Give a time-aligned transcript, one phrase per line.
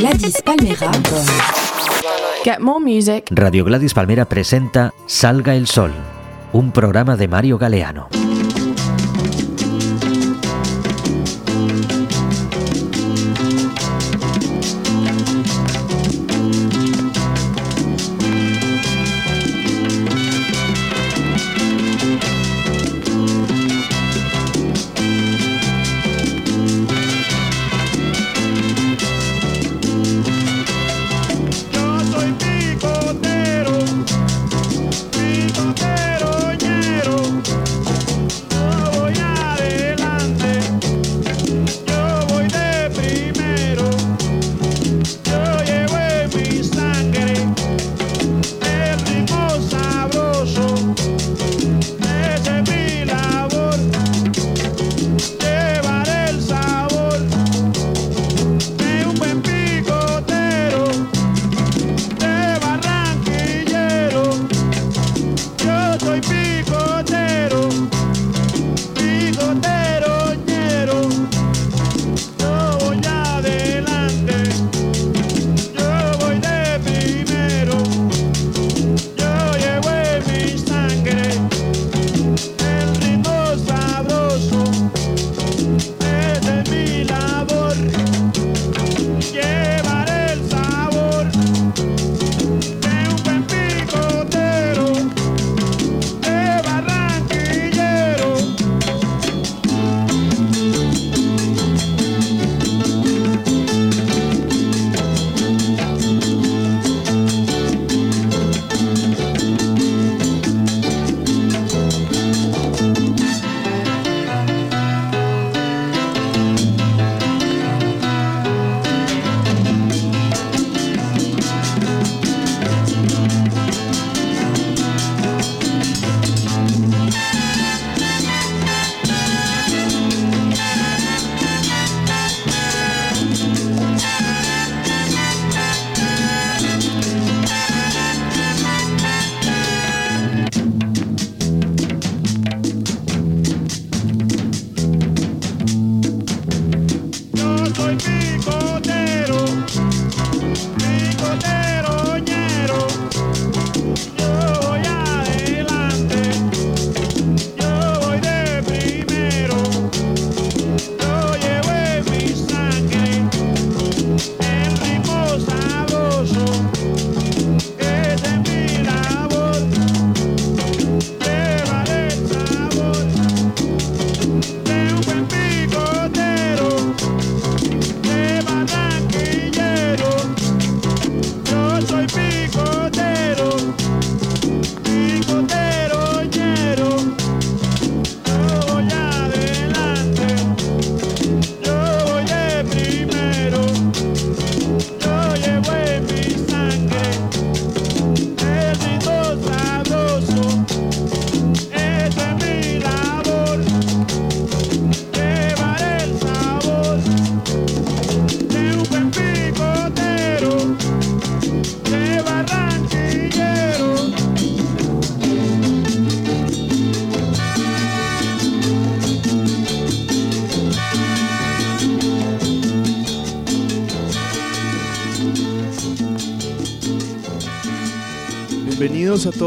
[0.00, 0.90] Gladys Palmera.
[2.42, 3.26] Get more music.
[3.30, 5.92] Radio Gladys Palmera presenta Salga el Sol,
[6.54, 8.08] un programa de Mario Galeano.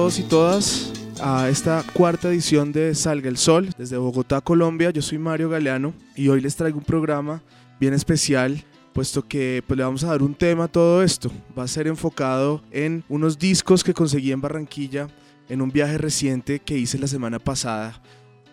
[0.04, 0.92] Todos y todas
[1.22, 4.90] a esta cuarta edición de Salga el Sol desde Bogotá, Colombia.
[4.90, 7.42] Yo soy Mario Galeano y hoy les traigo un programa
[7.80, 11.32] bien especial puesto que pues, le vamos a dar un tema a todo esto.
[11.58, 15.08] Va a ser enfocado en unos discos que conseguí en Barranquilla
[15.48, 18.02] en un viaje reciente que hice la semana pasada.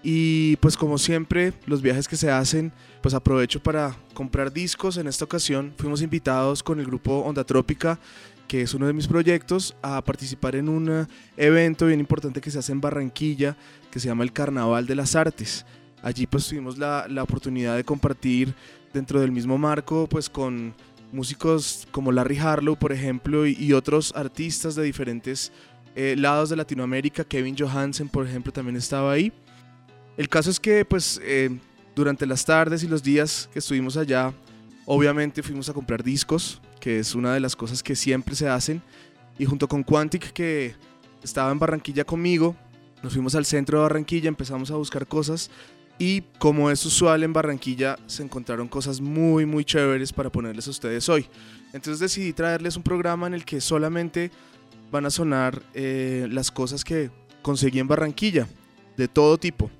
[0.04, 2.72] Y pues como siempre, los viajes que se hacen,
[3.02, 4.98] pues aprovecho para comprar discos.
[4.98, 7.98] En esta ocasión fuimos invitados con el grupo Onda Trópica
[8.50, 11.06] que es uno de mis proyectos, a participar en un eh,
[11.36, 13.56] evento bien importante que se hace en Barranquilla,
[13.92, 15.64] que se llama el Carnaval de las Artes.
[16.02, 18.52] Allí pues tuvimos la, la oportunidad de compartir
[18.92, 20.74] dentro del mismo marco pues con
[21.12, 25.52] músicos como Larry Harlow, por ejemplo, y, otros artistas de diferentes
[25.94, 27.22] eh, lados de Latinoamérica.
[27.22, 29.32] Kevin Johansen, por ejemplo, también estaba ahí.
[30.16, 31.56] El caso es que pues eh,
[31.94, 34.34] durante las tardes y los días que estuvimos allá,
[34.92, 38.82] obviamente fuimos a comprar discos, que es una de las cosas que siempre se hacen.
[39.38, 40.74] Y junto con Quantic, que
[41.22, 42.56] estaba en Barranquilla conmigo,
[43.00, 45.48] nos fuimos al centro de Barranquilla, empezamos a buscar cosas
[45.96, 50.70] Y como es usual en Barranquilla, se encontraron cosas muy, muy chéveres para ponerles a
[50.70, 51.24] ustedes hoy.
[51.72, 54.32] Entonces decidí traerles un programa en el que solamente
[54.90, 58.48] van a sonar eh, las cosas que conseguí en Barranquilla,
[58.96, 59.70] de todo tipo.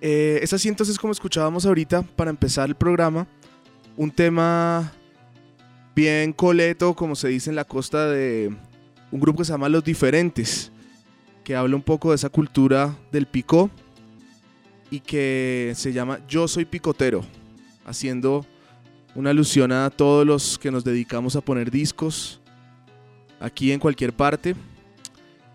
[0.00, 3.26] Eh, es así entonces como escuchábamos ahorita, para empezar el programa,
[3.96, 4.92] un tema
[5.94, 8.54] bien coleto, como se dice en la costa de
[9.10, 10.72] un grupo que se llama Los Diferentes,
[11.44, 13.70] que habla un poco de esa cultura del picó
[14.90, 17.22] y que se llama Yo Soy Picotero,
[17.84, 18.46] haciendo
[19.14, 22.40] una alusión a todos los que nos dedicamos a poner discos
[23.40, 24.54] aquí en cualquier parte.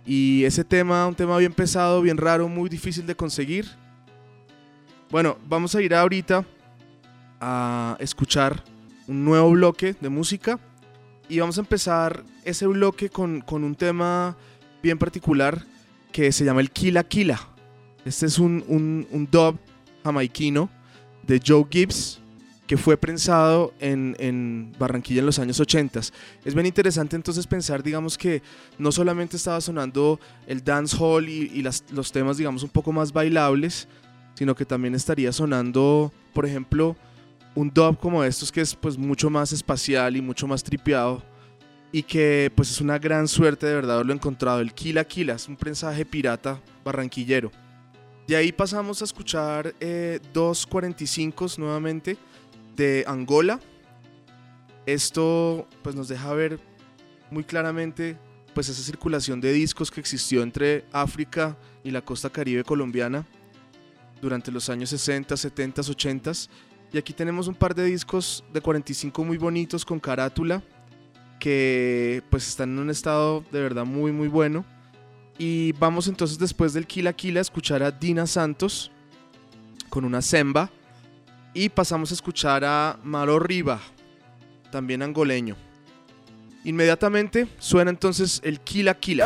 [0.05, 3.65] Y ese tema, un tema bien pesado, bien raro, muy difícil de conseguir.
[5.09, 6.45] Bueno, vamos a ir ahorita
[7.39, 8.63] a escuchar
[9.07, 10.59] un nuevo bloque de música
[11.29, 14.35] y vamos a empezar ese bloque con, con un tema
[14.81, 15.65] bien particular
[16.11, 17.39] que se llama el Kila Kila.
[18.05, 19.57] Este es un, un, un dub
[20.03, 20.69] jamaiquino
[21.23, 22.19] de Joe Gibbs
[22.67, 25.99] que fue prensado en, en, Barranquilla en los años 80.
[26.45, 28.41] Es bien interesante entonces pensar, digamos, que
[28.79, 33.13] no solamente estaba sonando el dancehall y, y las, los temas, digamos, un poco más
[33.13, 33.87] bailables,
[34.33, 36.95] sino que también estaría sonando, por ejemplo,
[37.55, 41.23] un dub como estos que es pues mucho más espacial y mucho más tripeado
[41.91, 44.59] y que pues es una gran suerte de verdad haberlo encontrado.
[44.59, 47.51] El Kila Kila es un prensaje pirata barranquillero.
[48.27, 52.17] De ahí pasamos a escuchar eh, dos 45 nuevamente
[52.75, 53.59] de Angola.
[54.85, 56.59] Esto pues nos deja ver
[57.31, 58.17] muy claramente
[58.53, 63.25] pues esa circulación de discos que existió entre África y la costa caribe colombiana
[64.21, 66.31] durante los años 60, 70, 80.
[66.95, 70.61] Y aquí tenemos un par de discos de 45 muy bonitos con carátula
[71.41, 74.63] que pues están en un estado de verdad muy muy bueno.
[75.37, 78.91] Y vamos entonces después del Kila Kila a escuchar a Dina Santos
[79.89, 80.69] con una semba.
[81.53, 83.81] Y pasamos a escuchar a Maro Riva,
[84.71, 85.57] también angoleño.
[86.63, 89.25] Inmediatamente suena entonces el Kila Kila.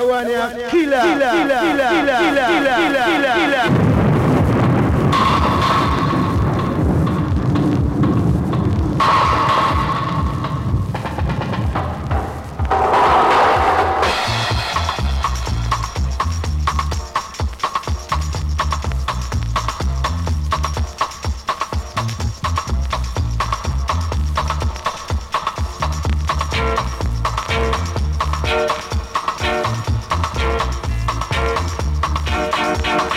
[32.89, 33.13] Thank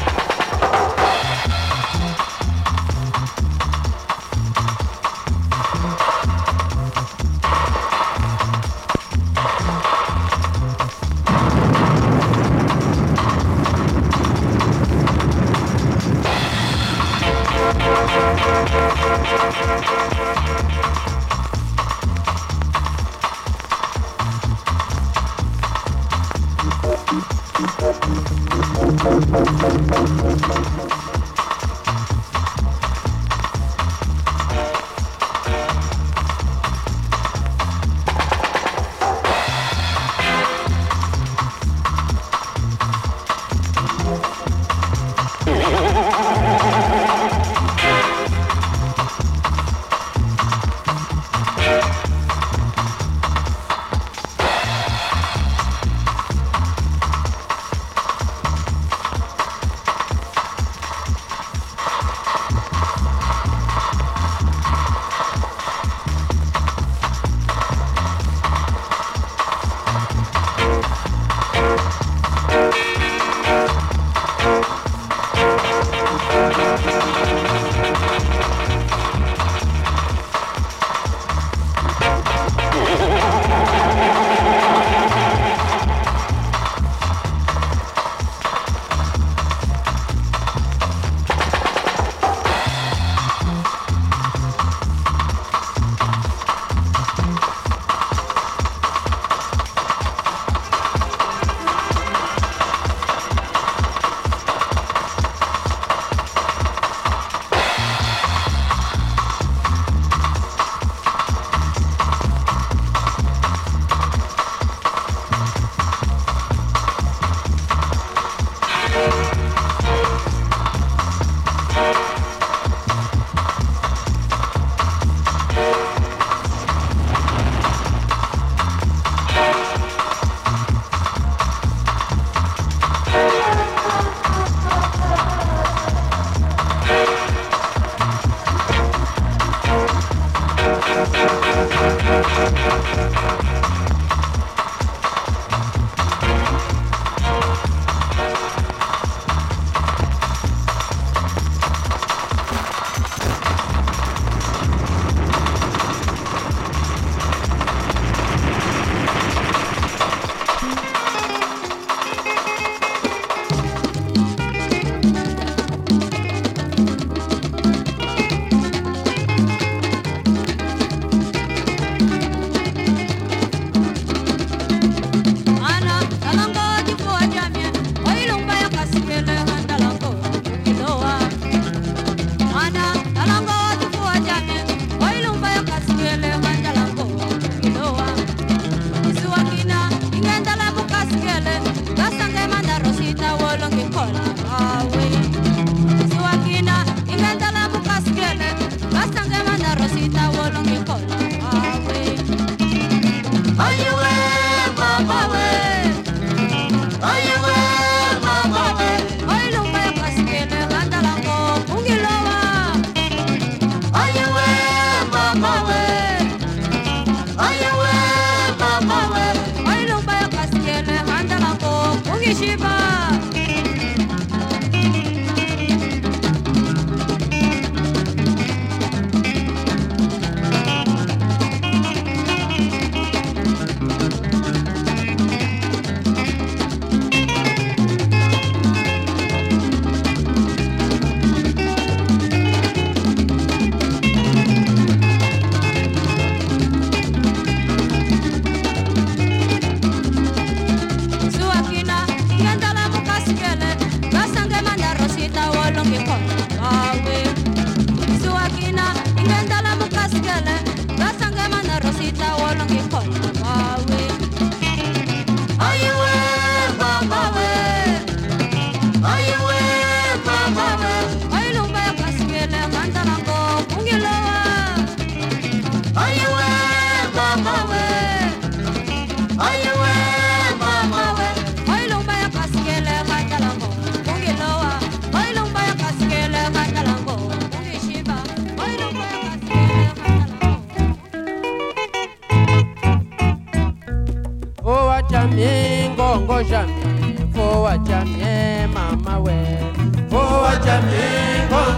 [0.00, 0.05] you.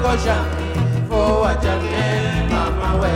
[0.09, 0.37] kosha
[1.09, 3.13] fo wajane mama we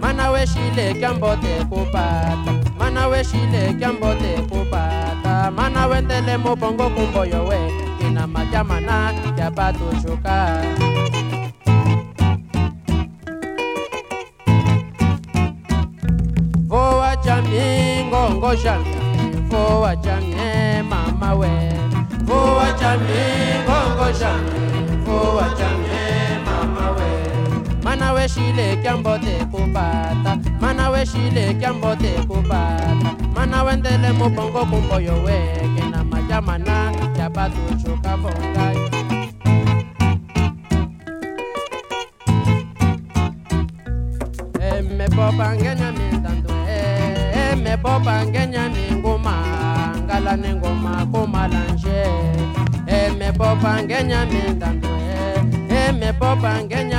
[0.00, 7.58] mana we shile kambote kupata mana we shile kambote kupata mana wendele mobongo kumboyo we.
[7.98, 10.62] Kina majamana yapatu shuka
[16.68, 17.66] fo wajane
[18.08, 19.00] ngongo shanga
[19.50, 21.50] fo wajane mama we
[22.26, 23.22] fo wajane
[23.64, 24.56] ngongo shanga
[25.04, 26.01] fo wajane
[28.02, 35.84] mana we shile kyambote kupata mana we shile kyambote kupata mana wendele mubongo kumboyo weke
[35.90, 38.90] na majamana yapatushuka bongayo
[44.98, 46.06] mepopa ngenya me
[47.64, 49.34] mepopa ngenya minguma
[50.04, 52.02] ngala nengoma kumalanje
[53.18, 54.88] mepopa ngenya mintandu
[56.00, 56.91] mepopa ngenya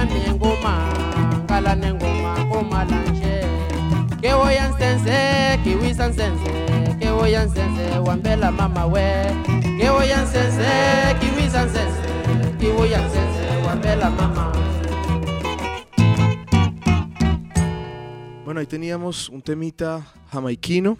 [18.45, 20.97] Bueno, ahí teníamos un temita jamaiquino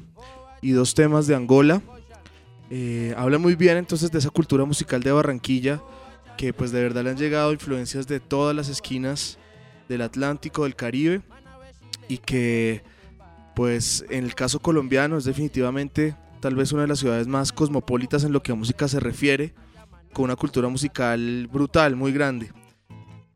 [0.62, 1.82] y dos temas de Angola.
[2.72, 5.82] Eh, habla muy bien entonces de esa cultura musical de Barranquilla,
[6.36, 9.38] que pues de verdad le han llegado influencias de todas las esquinas
[9.93, 11.21] del Atlántico, del Caribe,
[12.07, 12.83] y que
[13.55, 18.23] pues en el caso colombiano es definitivamente tal vez una de las ciudades más cosmopolitas
[18.23, 19.53] en lo que a música se refiere,
[20.12, 22.51] con una cultura musical brutal, muy grande.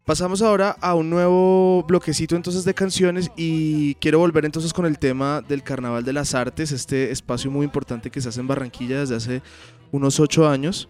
[0.06, 5.00] Pasamos ahora a un nuevo bloquecito entonces de canciones y quiero volver entonces con el
[5.00, 9.02] tema del Carnaval de las Artes, este espacio muy importante que se hace en Barranquilla
[9.02, 9.42] desde hace
[9.92, 10.88] unos ocho años.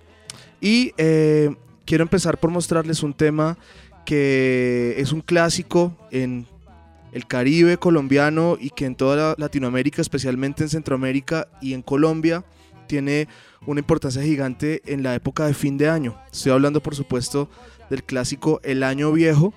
[0.61, 1.55] Y eh,
[1.85, 3.57] quiero empezar por mostrarles un tema
[4.07, 6.47] que es un clásico en
[7.11, 12.45] el Caribe colombiano y que en toda la- Latinoamérica, especialmente en Centroamérica y en Colombia,
[12.87, 13.27] tiene
[13.65, 16.17] una importancia gigante en la época de fin de año.
[16.31, 17.49] Estoy hablando, por supuesto,
[17.89, 19.53] del clásico El Año Viejo,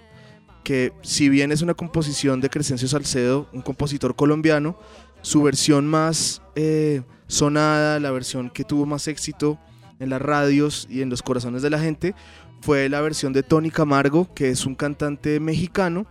[0.64, 4.76] que si bien es una composición de Crescencio Salcedo, un compositor colombiano,
[5.22, 9.60] su versión más eh, sonada, la versión que tuvo más éxito
[10.00, 12.16] en las radios y en los corazones de la gente,
[12.60, 16.06] fue la versión de Tony Camargo, que es un cantante mexicano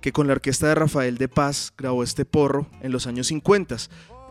[0.00, 3.76] que con la orquesta de Rafael de Paz grabó este porro en los años 50.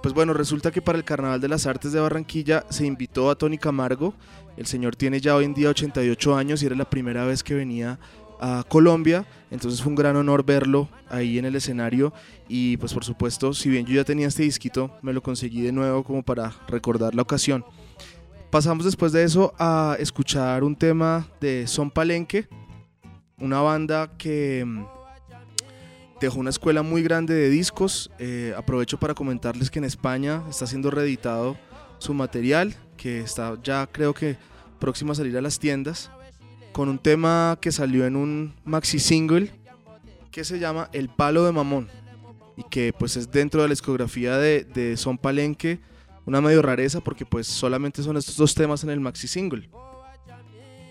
[0.02, 3.36] Pues bueno, resulta que para el Carnaval de las Artes de Barranquilla se invitó a
[3.36, 4.14] Tony Camargo.
[4.58, 7.54] El señor tiene ya hoy en día 88 años y era la primera vez que
[7.54, 8.00] venía
[8.42, 12.12] a Colombia, entonces fue un gran honor verlo ahí en el escenario
[12.50, 15.72] y pues por supuesto, si bien yo ya tenía este disquito, me lo conseguí de
[15.72, 17.64] nuevo como para recordar la ocasión.
[18.52, 22.50] Pasamos después de eso a escuchar un tema de Son Palenque,
[23.38, 24.84] una banda que mm,
[26.20, 28.12] dejó una escuela muy grande de discos.
[28.20, 31.56] Eh, aprovecho para comentarles que en España está siendo reeditado
[31.98, 34.36] su material, que está ya creo que
[34.80, 36.12] próximo a salir a las tiendas
[36.74, 39.50] con un tema que salió en un maxi single
[40.30, 41.88] que se llama El Palo de Mamón
[42.58, 45.80] y que pues es dentro de la discografía de, de Son Palenque
[46.26, 49.70] una medio rareza porque pues solamente son estos dos temas en el maxi single.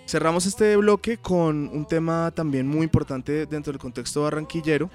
[0.07, 4.91] Cerramos este bloque con un tema también muy importante dentro del contexto barranquillero.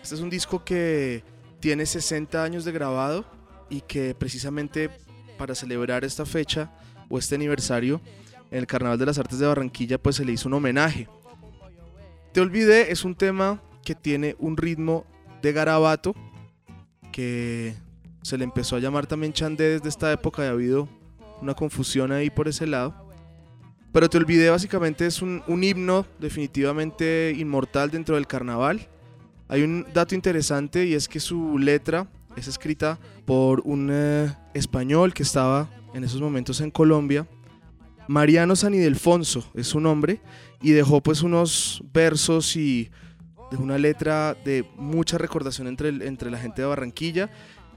[0.00, 1.24] Este es un disco que
[1.58, 3.24] tiene 60 años de grabado
[3.68, 4.90] y que precisamente
[5.36, 6.70] para celebrar esta fecha
[7.08, 8.00] o este aniversario
[8.50, 11.08] en el Carnaval de las Artes de Barranquilla pues se le hizo un homenaje.
[12.32, 15.04] Te olvidé es un tema que tiene un ritmo
[15.42, 16.14] de garabato
[17.10, 17.74] que
[18.22, 20.88] se le empezó a llamar también chandé desde esta época y ha habido
[21.40, 23.08] una confusión ahí por ese lado.
[23.92, 28.88] Pero te olvidé básicamente es un, un himno definitivamente inmortal dentro del carnaval.
[29.48, 35.12] Hay un dato interesante y es que su letra es escrita por un eh, español
[35.12, 37.26] que estaba en esos momentos en Colombia
[38.10, 40.20] Mariano Sanidelfonso es su nombre
[40.60, 42.90] y dejó pues unos versos y
[43.52, 47.30] dejó una letra de mucha recordación entre, entre la gente de Barranquilla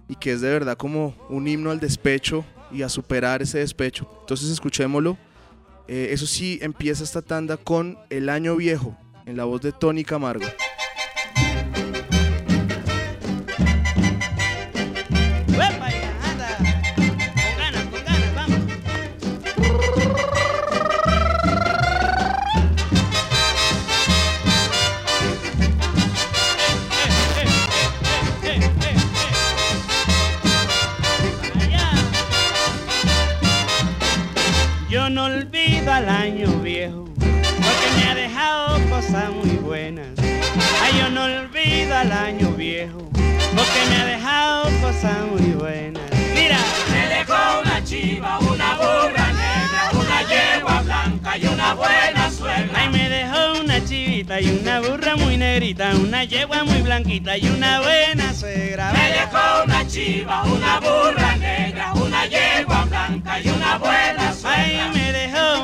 [0.08, 4.08] y que es de verdad como un himno al despecho y a superar ese despecho.
[4.22, 5.18] Entonces escuchémoslo.
[5.88, 10.04] Eh, eso sí, empieza esta tanda con El Año Viejo en la voz de Tony
[10.04, 10.46] Camargo.
[45.12, 46.02] Muy buenas.
[46.34, 46.58] Mira,
[46.92, 52.80] Me dejó una chiva, una burra negra, una yegua blanca y una buena suegra.
[52.80, 57.48] ay, me dejó una chivita y una burra muy negrita, una yegua muy blanquita y
[57.50, 58.94] una buena suegra.
[58.94, 64.64] Me dejó una chiva, una burra negra, una yegua blanca y una buena Ay, suegra.
[64.64, 65.63] dejó, me dejó,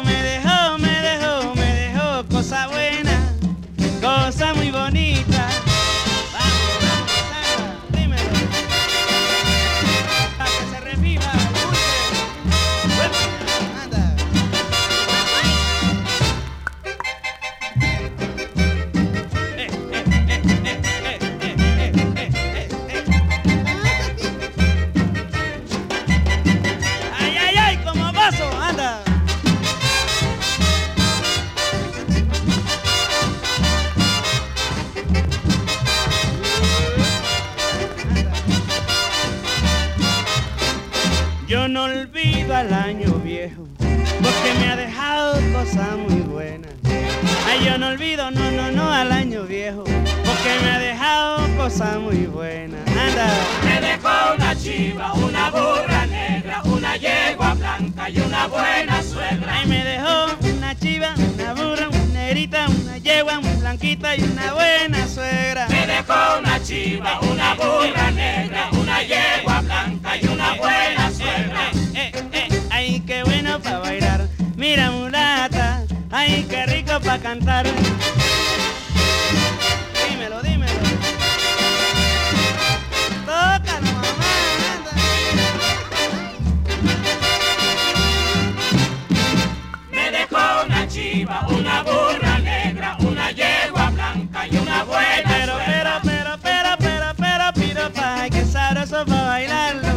[99.09, 99.93] pa' bailarlo,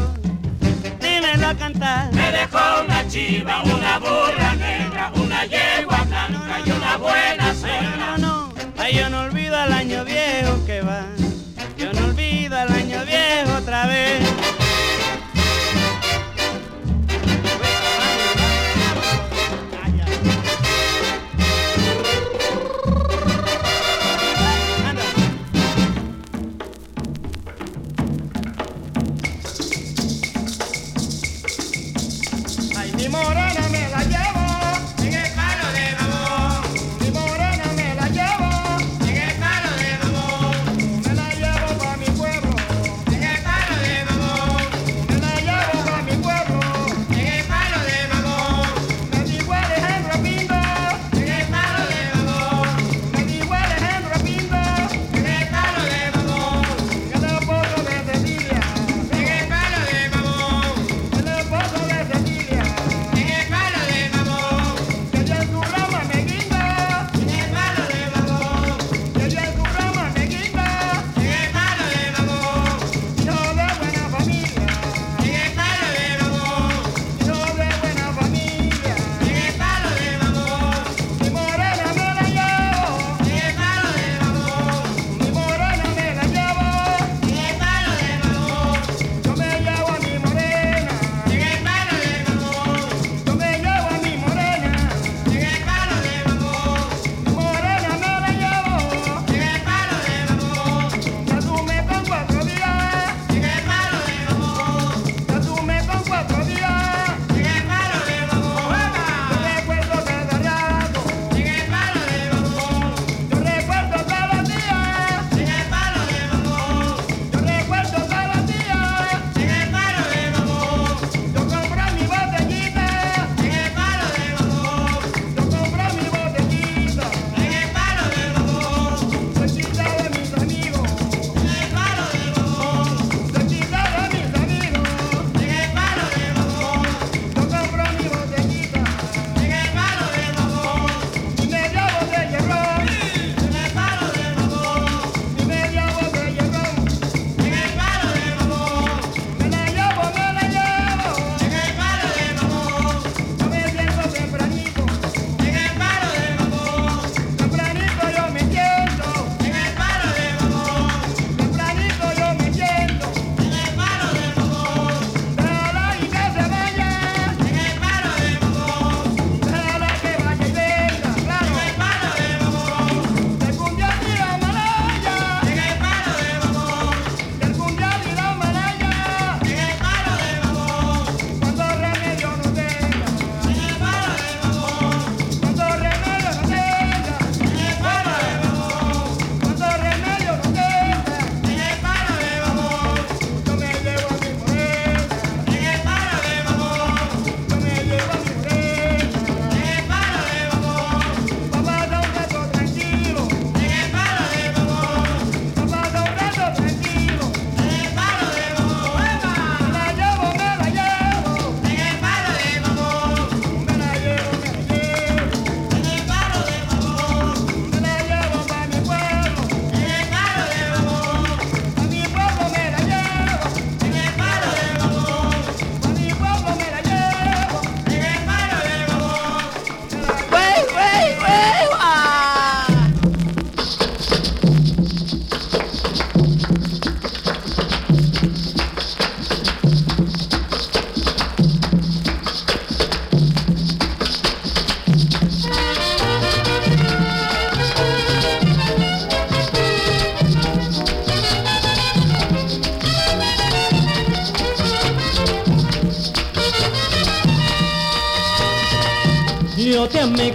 [1.01, 2.13] dímelo a cantar.
[2.13, 8.17] Me dejó una chiva, una burra negra, una yegua blanca y una buena cena.
[8.19, 11.05] No, no, ay yo no olvido al año viejo que va,
[11.77, 14.42] yo no olvido al año viejo otra vez.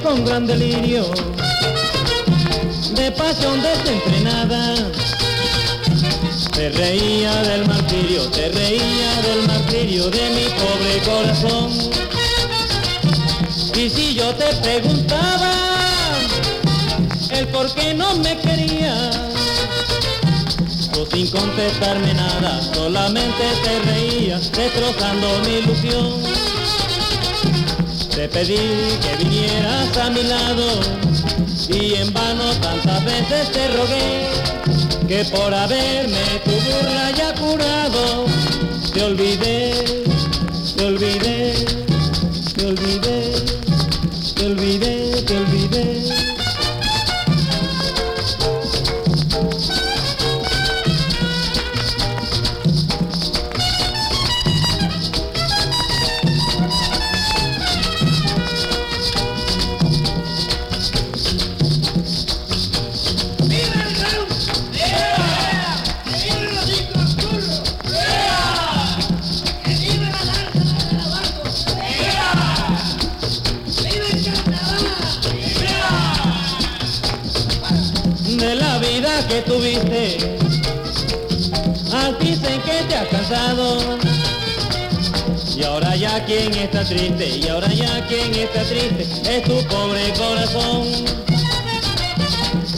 [0.07, 1.03] Con gran delirio
[2.93, 4.75] de pasión desenfrenada.
[6.53, 11.69] Te reía del martirio, te reía del martirio de mi pobre corazón.
[13.75, 15.53] Y si yo te preguntaba
[17.31, 19.13] el por qué no me querías,
[20.93, 26.37] tú sin contestarme nada, solamente te reías, destrozando mi ilusión.
[28.17, 28.57] Te pedí
[28.99, 30.79] que vinieras a mi lado
[31.69, 34.31] y en vano tantas veces te rogué
[35.07, 38.25] que por haberme tu burla ya curado
[38.91, 39.71] te olvidé,
[40.75, 41.53] te olvidé,
[42.55, 43.33] te olvidé,
[44.33, 44.96] te olvidé.
[86.69, 90.85] Y ahora ya quien está triste es tu pobre corazón.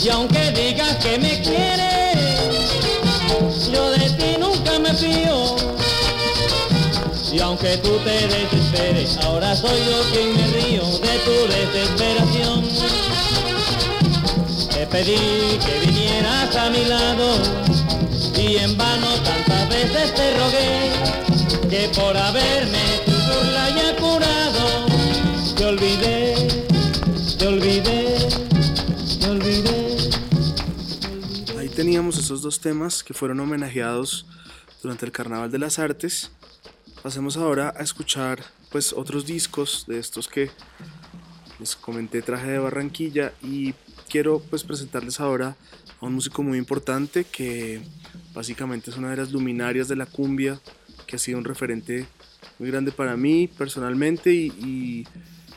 [0.03, 2.79] Y aunque digas que me quieres,
[3.71, 5.55] yo de ti nunca me fío.
[7.33, 12.69] Y aunque tú te desesperes, ahora soy yo quien me río de tu desesperación.
[14.69, 17.37] Te pedí que vinieras a mi lado
[18.37, 20.91] y en vano tantas veces te rogué
[21.69, 23.18] que por haberme
[31.57, 34.25] Ahí teníamos esos dos temas que fueron homenajeados
[34.81, 36.31] durante el Carnaval de las Artes.
[37.03, 40.51] Pasemos ahora a escuchar pues otros discos de estos que
[41.59, 43.73] les comenté traje de Barranquilla y
[44.09, 45.55] quiero pues presentarles ahora
[45.99, 47.81] a un músico muy importante que
[48.33, 50.59] básicamente es una de las luminarias de la cumbia
[51.07, 52.07] que ha sido un referente
[52.59, 55.07] muy grande para mí personalmente y,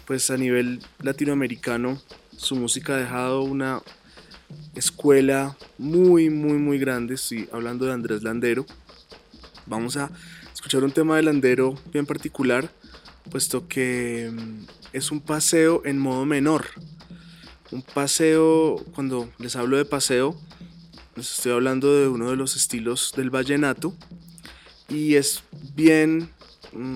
[0.06, 2.00] pues a nivel latinoamericano
[2.36, 3.82] su música ha dejado una
[4.74, 7.14] escuela muy muy muy grande.
[7.14, 8.66] Estoy hablando de Andrés Landero.
[9.66, 10.10] Vamos a
[10.52, 12.70] escuchar un tema de Landero bien particular
[13.30, 16.66] puesto que mm, es un paseo en modo menor.
[17.70, 20.38] Un paseo, cuando les hablo de paseo,
[21.16, 23.94] les estoy hablando de uno de los estilos del vallenato
[24.88, 25.42] y es
[25.74, 26.28] bien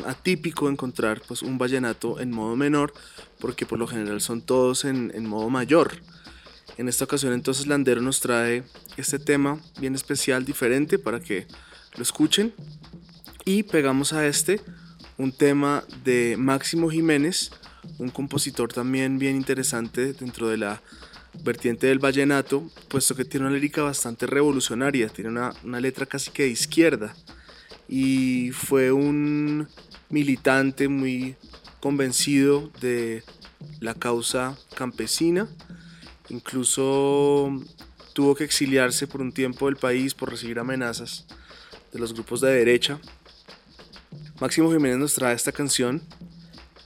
[0.06, 2.92] atípico encontrar pues un vallenato en modo menor
[3.38, 5.92] porque por lo general son todos en, en modo mayor.
[6.78, 8.62] En esta ocasión entonces Landero nos trae
[8.96, 11.46] este tema bien especial, diferente para que
[11.96, 12.52] lo escuchen
[13.44, 14.60] y pegamos a este
[15.18, 17.50] un tema de Máximo Jiménez,
[17.98, 20.82] un compositor también bien interesante dentro de la
[21.42, 26.30] vertiente del vallenato, puesto que tiene una lírica bastante revolucionaria, tiene una, una, letra casi
[26.30, 27.14] que de izquierda
[27.88, 29.68] y fue un
[30.08, 31.36] militante muy
[31.80, 33.22] convencido de
[33.80, 35.48] la causa campesina,
[36.28, 37.52] incluso
[38.12, 41.26] tuvo que exiliarse por un tiempo del país por recibir amenazas
[41.92, 42.98] de los grupos de derecha.
[44.40, 46.02] Máximo Jiménez nos trae esta canción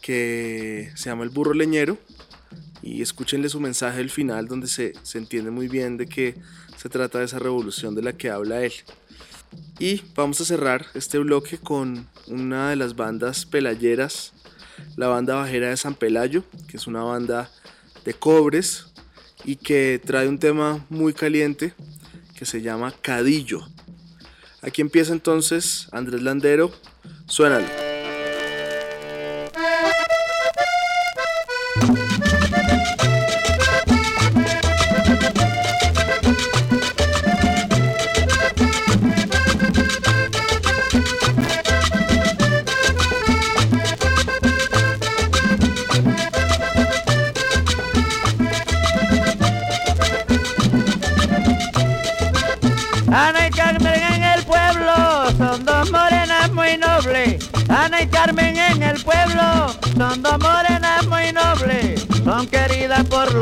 [0.00, 1.98] que se llama El Burro Leñero
[2.82, 6.34] y escúchenle su mensaje al final donde se, se, entiende muy bien de que
[6.76, 8.72] se trata de esa revolución de la que habla él.
[9.78, 14.32] Y vamos a cerrar este bloque con una de las bandas pelayeras,
[14.96, 17.50] la banda bajera de San Pelayo, que es una banda
[18.04, 18.86] de cobres
[19.44, 21.72] y que trae un tema muy caliente
[22.36, 23.66] que se llama Cadillo.
[24.62, 26.70] Aquí empieza entonces Andrés Landero,
[27.26, 27.89] suénalo.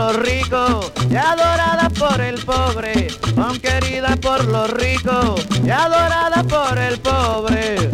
[0.08, 3.08] Los ricos y adoradas por el pobre.
[3.34, 7.87] Son queridas por los ricos y adoradas por el pobre.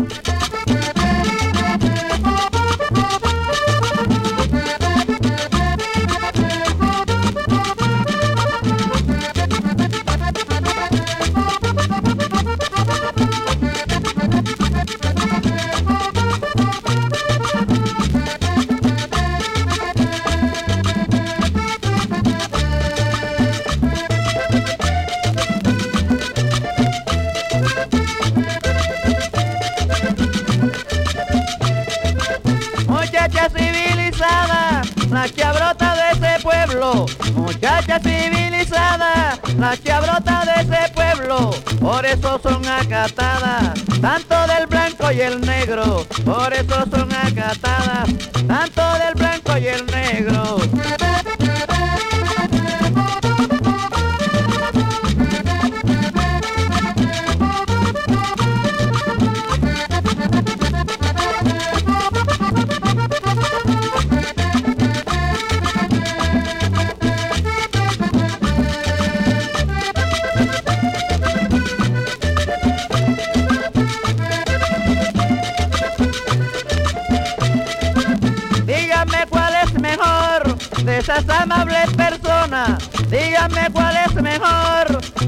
[43.12, 48.33] tanto del blanco y el negro, por eso son acatadas.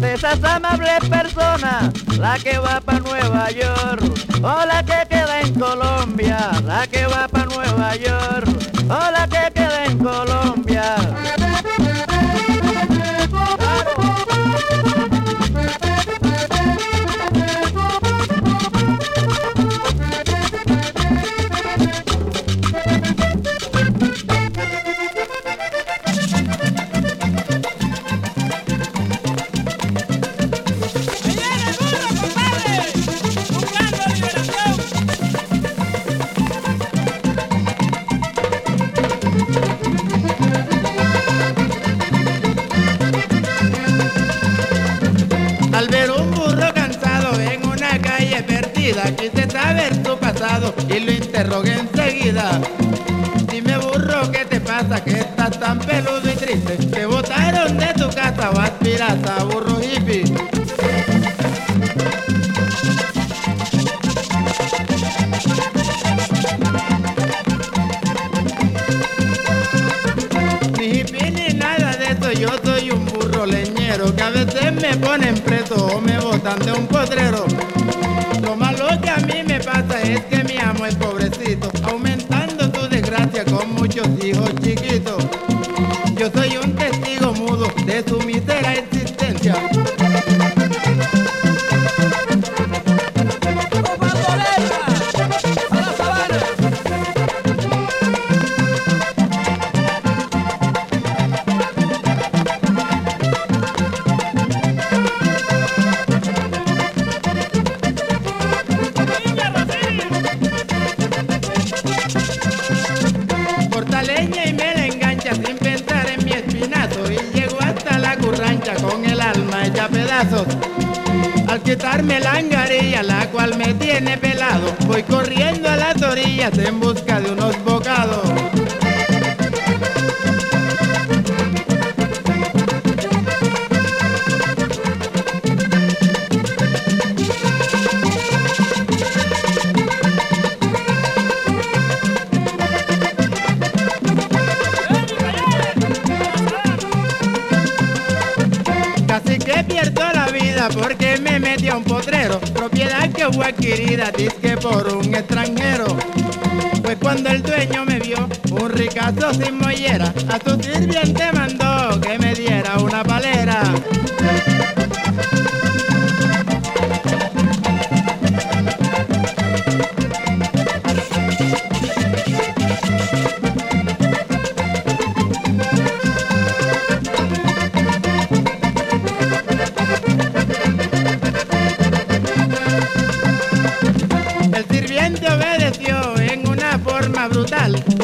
[0.01, 4.03] de esas amables personas, la que va para Nueva York,
[4.43, 8.49] o la que queda en Colombia, la que va para Nueva York,
[8.89, 10.56] o la que queda en Colombia.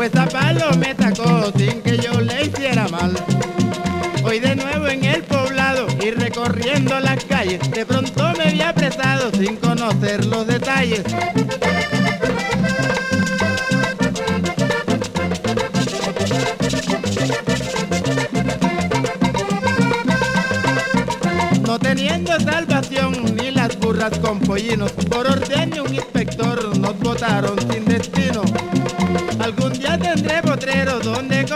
[0.03, 3.15] pues a palo me tacó sin que yo le hiciera mal.
[4.25, 9.31] Hoy de nuevo en el poblado y recorriendo las calles, de pronto me había apresado
[9.31, 11.05] sin conocer los detalles.
[21.61, 27.62] No teniendo salvación ni las burras con pollinos, por orden de un inspector nos botaron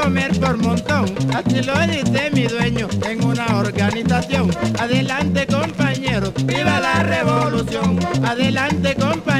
[0.06, 4.52] comer por montón, así lo dice mi dueño en una organización.
[4.78, 7.98] Adelante compañeros, viva la revolución.
[8.24, 9.35] Adelante compañeros.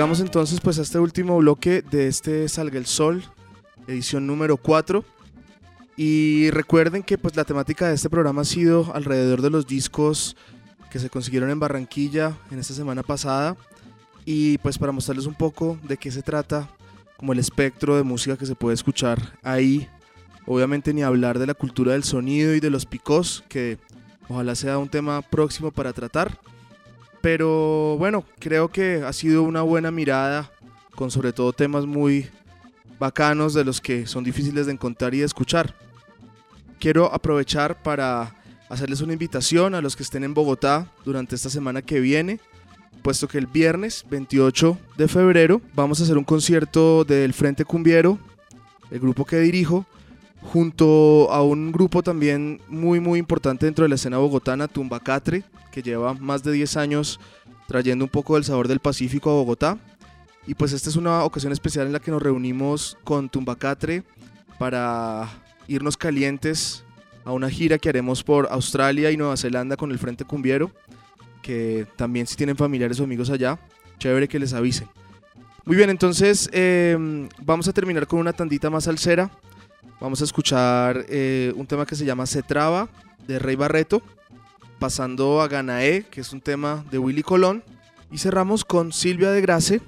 [0.00, 3.22] Llegamos entonces pues a este último bloque de este Salga el Sol,
[3.86, 5.04] edición número 4.
[5.94, 10.38] Y recuerden que pues la temática de este programa ha sido alrededor de los discos
[10.90, 13.58] que se consiguieron en Barranquilla en esta semana pasada.
[14.24, 16.70] Y pues para mostrarles un poco de qué se trata,
[17.18, 19.86] como el espectro de música que se puede escuchar ahí.
[20.46, 23.76] Obviamente ni hablar de la cultura del sonido y de los picos, que
[24.30, 26.40] ojalá sea un tema próximo para tratar.
[27.20, 30.50] Pero bueno, creo que ha sido una buena mirada
[30.94, 32.28] con sobre todo temas muy
[32.98, 35.74] bacanos de los que son difíciles de encontrar y de escuchar.
[36.78, 38.34] Quiero aprovechar para
[38.68, 42.40] hacerles una invitación a los que estén en Bogotá durante esta semana que viene,
[43.02, 48.18] puesto que el viernes 28 de febrero vamos a hacer un concierto del Frente Cumbiero,
[48.90, 49.86] el grupo que dirijo,
[50.42, 55.82] junto a un grupo también muy muy importante dentro de la escena bogotana, Tumbacatre, que
[55.82, 57.20] lleva más de 10 años
[57.66, 59.78] trayendo un poco del sabor del Pacífico a Bogotá.
[60.46, 64.02] Y pues esta es una ocasión especial en la que nos reunimos con Tumbacatre
[64.58, 65.28] para
[65.68, 66.84] irnos calientes
[67.24, 70.70] a una gira que haremos por Australia y Nueva Zelanda con el Frente Cumbiero,
[71.42, 73.58] que también si tienen familiares o amigos allá,
[73.98, 74.88] chévere que les avisen.
[75.64, 79.30] Muy bien, entonces eh, vamos a terminar con una tandita más salsera.
[80.00, 82.88] Vamos a escuchar eh, un tema que se llama Se Traba
[83.26, 84.00] de Rey Barreto,
[84.78, 87.62] pasando a Ganaé, que es un tema de Willy Colón,
[88.10, 89.82] y cerramos con Silvia de Grace,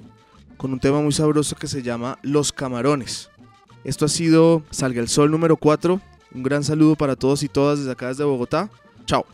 [0.55, 3.31] con un tema muy sabroso que se llama Los Camarones.
[3.83, 5.99] Esto ha sido Salga el Sol número 4.
[6.35, 8.69] Un gran saludo para todos y todas desde acá, desde Bogotá.
[9.05, 9.25] Chao.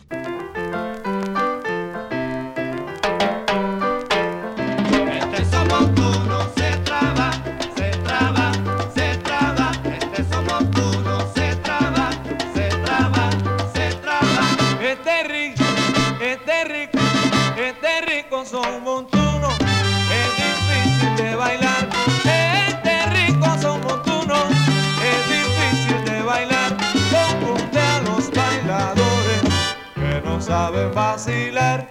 [31.00, 31.88] Vacilar.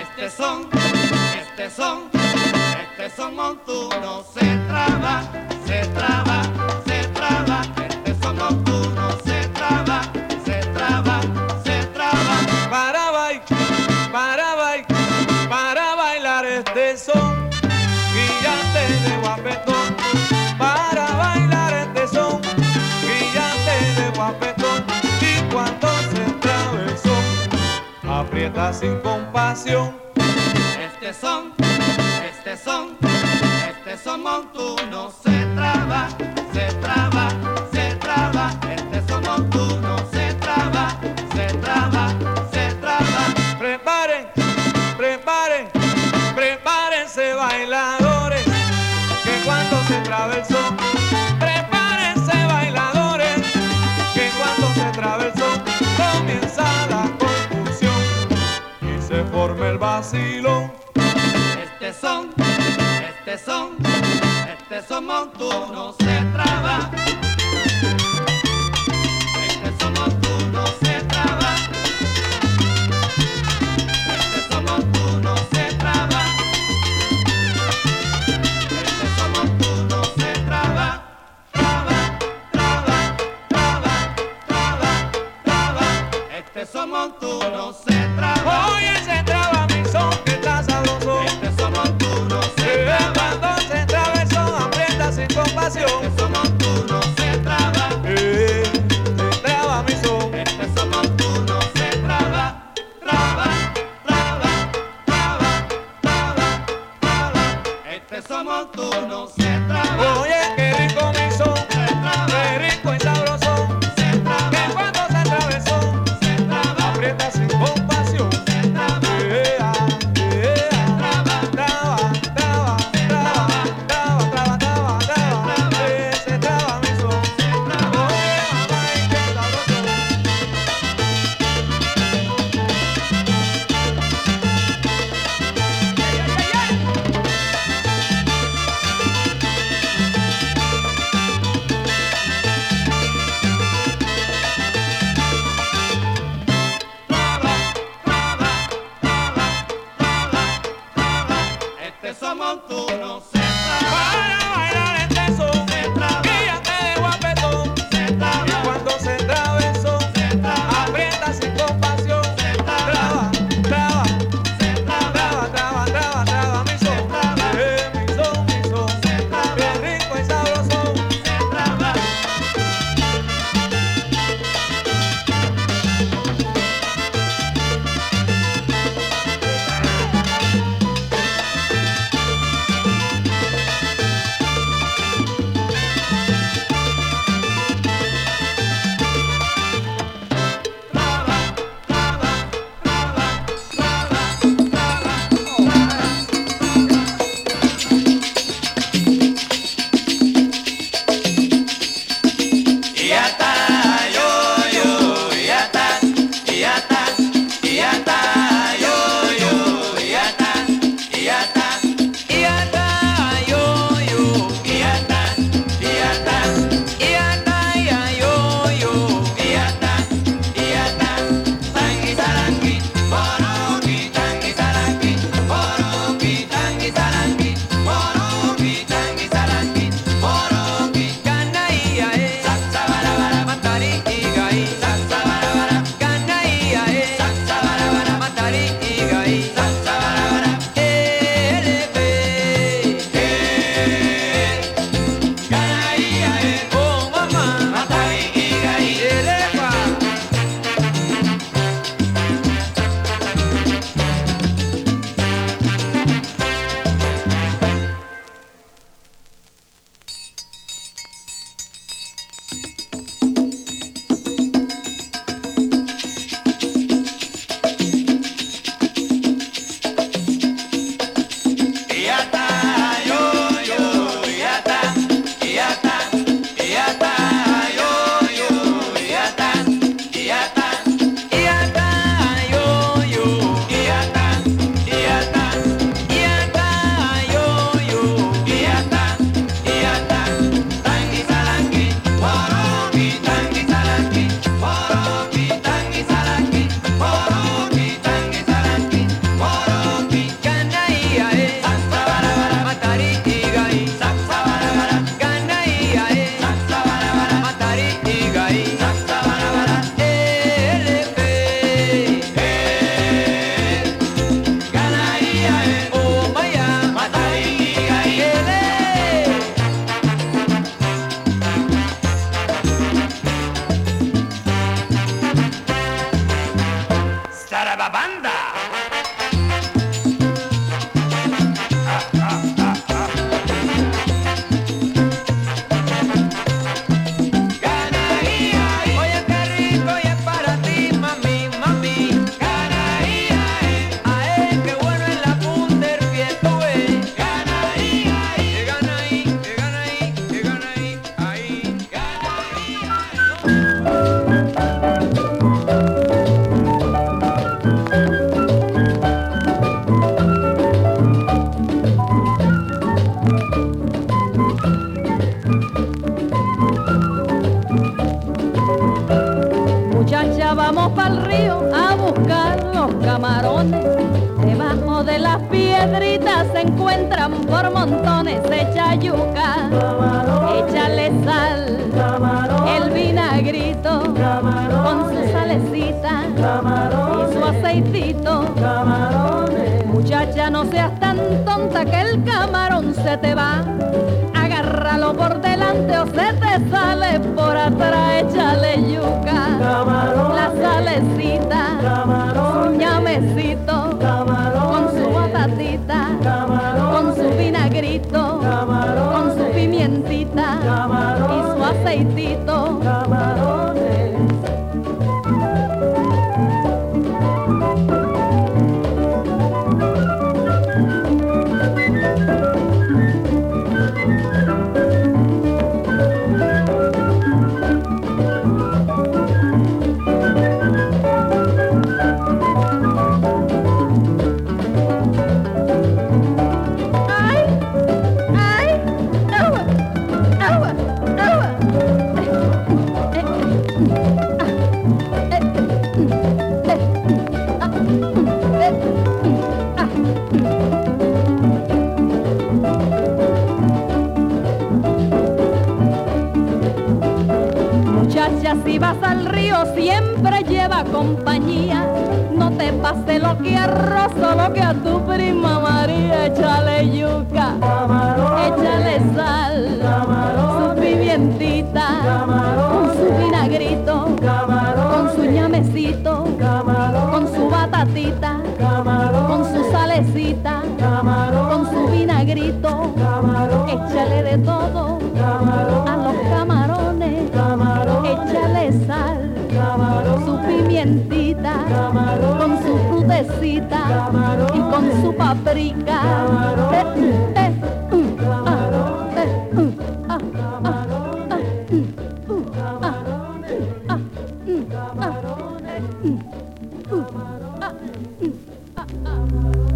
[0.00, 0.68] Este son,
[1.42, 2.10] este son,
[2.84, 5.22] este son montuno, se traba,
[28.72, 29.94] sin compasión.
[30.78, 31.52] Este son,
[32.24, 32.96] este son,
[33.68, 36.08] este son montuno, se traba,
[36.52, 37.28] se traba,
[37.72, 38.81] se traba.
[59.82, 60.72] Vacilón.
[61.60, 63.76] Este son, este son,
[64.54, 66.01] este son montuno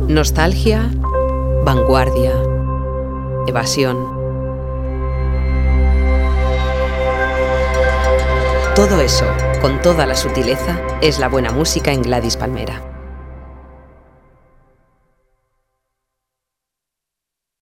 [0.09, 0.89] Nostalgia,
[1.65, 2.33] vanguardia,
[3.47, 3.97] evasión.
[8.75, 9.25] Todo eso,
[9.61, 12.86] con toda la sutileza, es la buena música en Gladys Palmera.